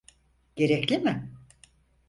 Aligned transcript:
Gerekli 0.55 0.97
mi? 0.97 1.29